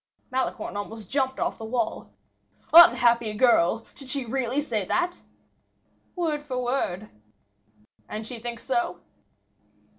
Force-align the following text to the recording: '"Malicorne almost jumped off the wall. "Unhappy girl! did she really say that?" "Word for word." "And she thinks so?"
'"Malicorne 0.33 0.75
almost 0.77 1.11
jumped 1.11 1.37
off 1.39 1.59
the 1.59 1.63
wall. 1.63 2.09
"Unhappy 2.73 3.33
girl! 3.35 3.85
did 3.93 4.09
she 4.09 4.25
really 4.25 4.59
say 4.59 4.83
that?" 4.83 5.19
"Word 6.15 6.41
for 6.41 6.57
word." 6.63 7.07
"And 8.09 8.25
she 8.25 8.39
thinks 8.39 8.63
so?" 8.63 9.01